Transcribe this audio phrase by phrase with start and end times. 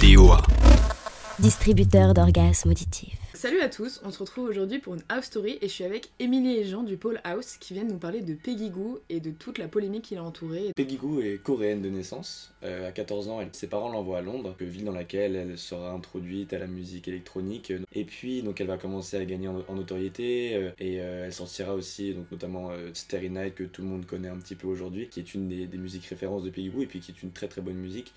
[0.00, 0.42] DOA.
[1.38, 3.18] Distributeur d'orgasmes auditifs.
[3.34, 6.08] Salut à tous, on se retrouve aujourd'hui pour une house story et je suis avec
[6.18, 9.30] Émilie et Jean du pôle house qui viennent nous parler de Peggy Goo et de
[9.30, 10.72] toute la polémique qui l'a entourée.
[10.74, 12.52] Peggy Goo est coréenne de naissance.
[12.62, 15.90] Euh, à 14 ans, elle- ses parents l'envoient à Londres, ville dans laquelle elle sera
[15.92, 17.72] introduite à la musique électronique.
[17.92, 21.32] Et puis, donc, elle va commencer à gagner en, en notoriété euh, et euh, elle
[21.34, 24.66] sortira aussi, donc, notamment euh, Starry Night que tout le monde connaît un petit peu
[24.68, 27.22] aujourd'hui, qui est une des, des musiques références de Peggy Goo et puis qui est
[27.22, 28.12] une très très bonne musique.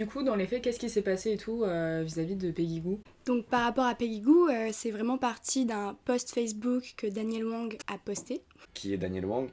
[0.00, 2.80] Du coup, dans les faits, qu'est-ce qui s'est passé et tout euh, vis-à-vis de Peggy
[2.80, 7.08] Goo Donc par rapport à Peggy Goo, euh, c'est vraiment parti d'un post Facebook que
[7.08, 8.42] Daniel Wang a posté.
[8.74, 9.48] qui est Daniel Wang.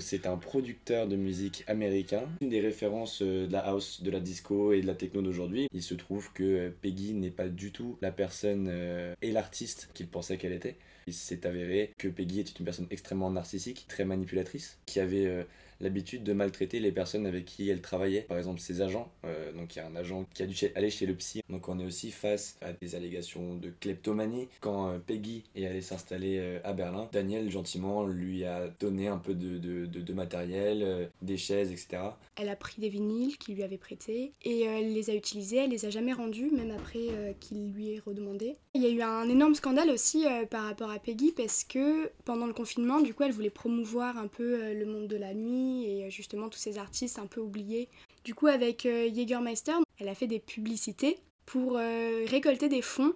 [0.00, 4.20] C'est un producteur de musique américain, une des références euh, de la house, de la
[4.20, 5.66] disco et de la techno d'aujourd'hui.
[5.72, 9.90] Il se trouve que euh, Peggy n'est pas du tout la personne euh, et l'artiste
[9.94, 10.76] qu'il pensait qu'elle était.
[11.08, 15.46] Il s'est avéré que Peggy était une personne extrêmement narcissique, très manipulatrice, qui avait
[15.80, 19.10] l'habitude de maltraiter les personnes avec qui elle travaillait, par exemple ses agents.
[19.24, 21.42] Euh, donc il y a un agent qui a dû aller chez le psy.
[21.48, 24.48] Donc on est aussi face à des allégations de kleptomanie.
[24.60, 29.18] Quand euh, Peggy est allée s'installer euh, à Berlin, Daniel gentiment lui a donné un
[29.18, 32.02] peu de, de- de- de matériel, des chaises, etc.
[32.36, 35.70] Elle a pris des vinyles qu'il lui avait prêtés et elle les a utilisés, elle
[35.70, 38.56] les a jamais rendus, même après qu'il lui ait redemandé.
[38.74, 42.46] Il y a eu un énorme scandale aussi par rapport à Peggy parce que pendant
[42.46, 46.04] le confinement, du coup, elle voulait promouvoir un peu le monde de la nuit et
[46.04, 47.88] euh, justement tous ces artistes un peu oubliés.
[48.24, 53.14] Du coup, avec euh, Jägermeister, elle a fait des publicités pour euh, récolter des fonds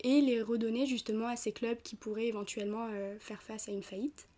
[0.00, 2.88] et les redonner justement à ces clubs qui pourraient éventuellement
[3.18, 4.28] faire face à une faillite.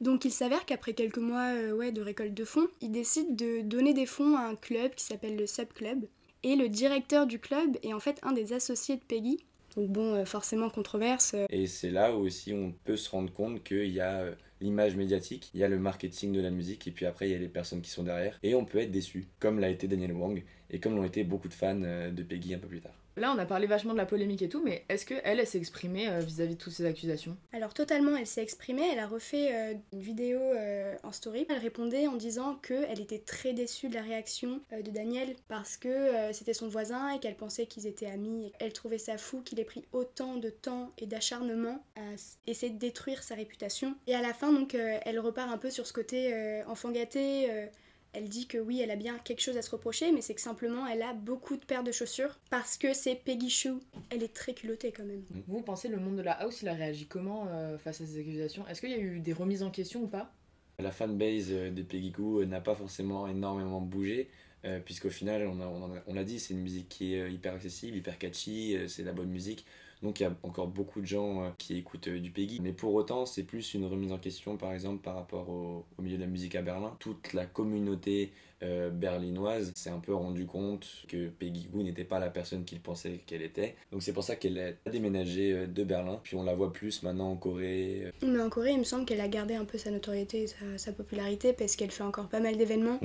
[0.00, 3.92] Donc il s'avère qu'après quelques mois ouais, de récolte de fonds, il décide de donner
[3.92, 6.06] des fonds à un club qui s'appelle le Sub Club.
[6.42, 9.44] Et le directeur du club est en fait un des associés de Peggy.
[9.76, 11.36] Donc bon, forcément controverse.
[11.50, 15.60] Et c'est là aussi on peut se rendre compte qu'il y a l'image médiatique, il
[15.60, 17.82] y a le marketing de la musique, et puis après il y a les personnes
[17.82, 18.38] qui sont derrière.
[18.42, 21.48] Et on peut être déçu, comme l'a été Daniel Wang, et comme l'ont été beaucoup
[21.48, 23.03] de fans euh, de Peggy un peu plus tard.
[23.16, 25.58] Là, on a parlé vachement de la polémique et tout, mais est-ce qu'elle, elle, s'est
[25.58, 27.36] exprimée euh, vis-à-vis de toutes ces accusations?
[27.52, 31.46] Alors totalement, elle s'est exprimée, elle a refait euh, une vidéo euh, en story.
[31.48, 36.32] Elle répondait en disant qu'elle était très déçue de la réaction de Daniel parce que
[36.32, 38.52] c'était son voisin et qu'elle pensait qu'ils étaient amis.
[38.58, 42.00] Elle trouvait ça fou qu'il ait pris autant de temps et d'acharnement à
[42.46, 43.94] essayer de détruire sa réputation.
[44.06, 47.48] Et à la fin, donc, elle repart un peu sur ce côté enfant gâté.
[48.14, 50.40] Elle dit que oui, elle a bien quelque chose à se reprocher, mais c'est que
[50.40, 53.74] simplement elle a beaucoup de paires de chaussures parce que c'est Peggy Sue.
[54.10, 55.22] Elle est très culottée quand même.
[55.48, 58.18] Vous pensez le monde de la house, il a réagi comment euh, face à ces
[58.20, 58.66] accusations?
[58.68, 60.32] Est-ce qu'il y a eu des remises en question ou pas?
[60.78, 64.28] La fanbase euh, de Peggy Goo euh, n'a pas forcément énormément bougé,
[64.64, 67.96] euh, puisqu'au final, on, a- on l'a dit, c'est une musique qui est hyper accessible,
[67.96, 69.64] hyper catchy, euh, c'est de la bonne musique.
[70.04, 72.60] Donc il y a encore beaucoup de gens euh, qui écoutent euh, du Peggy.
[72.60, 76.02] Mais pour autant, c'est plus une remise en question, par exemple, par rapport au, au
[76.02, 76.94] milieu de la musique à Berlin.
[77.00, 78.30] Toute la communauté
[78.62, 82.80] euh, berlinoise s'est un peu rendu compte que Peggy Goo n'était pas la personne qu'il
[82.80, 83.76] pensait qu'elle était.
[83.92, 86.20] Donc c'est pour ça qu'elle a déménagé de Berlin.
[86.22, 89.22] Puis on la voit plus maintenant en Corée, Mais en Corée, il me semble qu'elle
[89.22, 92.40] a gardé un peu sa notoriété et sa, sa popularité parce qu'elle fait encore pas
[92.40, 93.00] mal d'événements.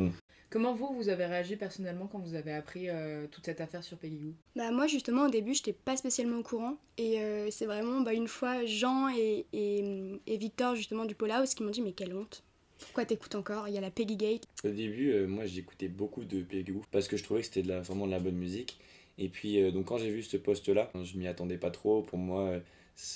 [0.50, 3.98] Comment vous, vous avez réagi personnellement quand vous avez appris euh, toute cette affaire sur
[3.98, 7.66] Peggy Goo Bah moi justement au début j'étais pas spécialement au courant et euh, c'est
[7.68, 11.70] vraiment bah, une fois Jean et, et, et Victor justement du Paul House qui m'ont
[11.70, 12.44] dit mais quelle honte.
[12.80, 13.68] Pourquoi t'écoutes encore?
[13.68, 14.44] Il y a la Peggy Gate.
[14.64, 17.62] Au début, euh, moi j'écoutais beaucoup de Peggy Goo parce que je trouvais que c'était
[17.62, 18.80] de la, vraiment de la bonne musique.
[19.18, 22.02] Et puis, euh, donc quand j'ai vu ce poste-là, je m'y attendais pas trop.
[22.02, 22.60] Pour moi,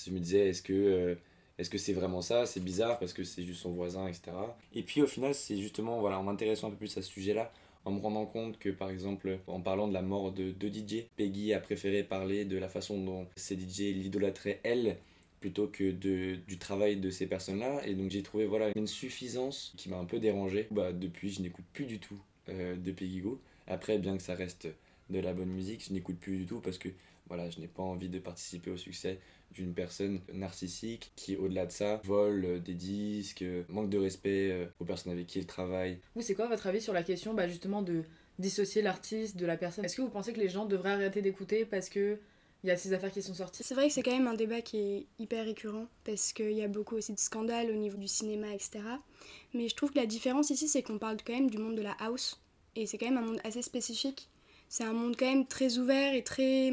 [0.06, 1.16] je me disais, est-ce que euh,
[1.64, 2.46] est-ce que c'est vraiment ça?
[2.46, 4.34] C'est bizarre parce que c'est juste son voisin, etc.
[4.76, 7.54] Et puis au final, c'est justement voilà, en m'intéressant un peu plus à ce sujet-là,
[7.86, 11.06] en me rendant compte que par exemple, en parlant de la mort de deux DJ,
[11.16, 14.98] Peggy a préféré parler de la façon dont ces DJ l'idolâtraient elle
[15.40, 17.88] plutôt que de, du travail de ces personnes-là.
[17.88, 20.68] Et donc j'ai trouvé voilà, une suffisance qui m'a un peu dérangé.
[20.70, 22.20] Bah, depuis, je n'écoute plus du tout
[22.50, 23.40] euh, de Peggy Goo.
[23.68, 24.68] Après, bien que ça reste
[25.10, 26.90] de la bonne musique, je n'écoute plus du tout parce que
[27.28, 29.20] voilà, je n'ai pas envie de participer au succès
[29.52, 34.52] d'une personne narcissique qui, au-delà de ça, vole euh, des disques, euh, manque de respect
[34.52, 36.00] euh, aux personnes avec qui elle travaille.
[36.16, 38.04] Vous, c'est quoi votre avis sur la question bah, justement de
[38.40, 39.86] dissocier l'artiste de la personne?
[39.86, 42.18] Est-ce que vous pensez que les gens devraient arrêter d'écouter parce que
[42.64, 43.64] il y a ces affaires qui sont sorties?
[43.64, 46.64] C'est vrai que c'est quand même un débat qui est hyper récurrent parce qu'il y
[46.64, 48.80] a beaucoup aussi de scandales au niveau du cinéma, etc.
[49.54, 51.82] Mais je trouve que la différence ici, c'est qu'on parle quand même du monde de
[51.82, 52.42] la house
[52.76, 54.30] et c'est quand même un monde assez spécifique.
[54.76, 56.72] C'est un monde quand même très ouvert et très,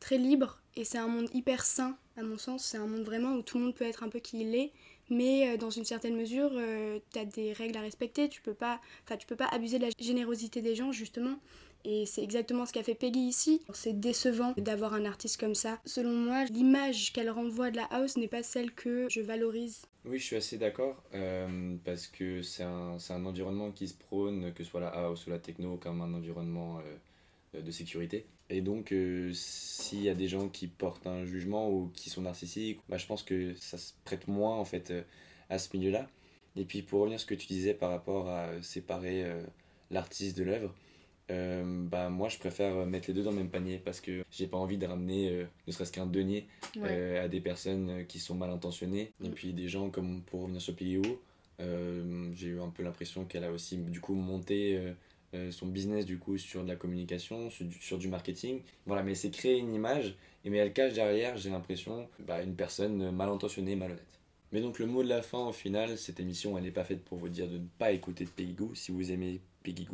[0.00, 2.62] très libre et c'est un monde hyper sain, à mon sens.
[2.62, 4.70] C'est un monde vraiment où tout le monde peut être un peu qui il est,
[5.08, 8.28] mais euh, dans une certaine mesure, euh, tu as des règles à respecter.
[8.28, 8.82] Tu peux pas,
[9.18, 11.38] tu peux pas abuser de la générosité des gens, justement.
[11.86, 13.62] Et c'est exactement ce qu'a fait Peggy ici.
[13.72, 15.78] C'est décevant d'avoir un artiste comme ça.
[15.86, 19.86] Selon moi, l'image qu'elle renvoie de la house n'est pas celle que je valorise.
[20.04, 24.52] Oui, je suis assez d'accord, euh, parce que c'est un, un environnement qui se prône,
[24.52, 26.96] que ce soit la house ou la techno, comme un environnement euh,
[27.62, 28.26] de sécurité.
[28.50, 32.22] Et donc, euh, s'il y a des gens qui portent un jugement ou qui sont
[32.22, 34.92] narcissiques, bah, je pense que ça se prête moins en fait
[35.50, 36.08] à ce milieu-là.
[36.56, 39.24] Et puis pour revenir à ce que tu disais par rapport à séparer
[39.90, 40.74] l'artiste de l'œuvre,
[41.30, 44.46] euh, bah moi je préfère mettre les deux dans le même panier parce que j'ai
[44.46, 46.46] pas envie de ramener euh, ne serait-ce qu'un denier
[46.78, 49.32] euh, à des personnes qui sont mal intentionnées et mm.
[49.32, 51.02] puis des gens comme pour revenir sur Piggy
[51.58, 54.80] j'ai eu un peu l'impression qu'elle a aussi du coup monté
[55.50, 59.14] son business du coup sur de la communication sur du, sur du marketing voilà mais
[59.14, 63.28] c'est créer une image et mais elle cache derrière j'ai l'impression bah, une personne mal
[63.28, 64.20] intentionnée malhonnête
[64.52, 67.04] mais donc le mot de la fin au final cette émission elle n'est pas faite
[67.04, 69.86] pour vous dire de ne pas écouter de Piggy si vous aimez Piggy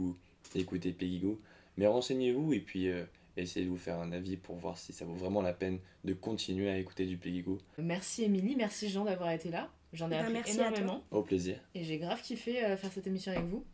[0.61, 1.41] écoutez Pegigo.
[1.77, 3.05] Mais renseignez-vous et puis euh,
[3.37, 6.13] essayez de vous faire un avis pour voir si ça vaut vraiment la peine de
[6.13, 7.59] continuer à écouter du Pegigo.
[7.79, 9.71] Merci Émilie, merci Jean d'avoir été là.
[9.93, 11.03] J'en ai bah, appris énormément.
[11.11, 11.57] Au plaisir.
[11.75, 13.65] Et j'ai grave kiffé euh, faire cette émission avec vous.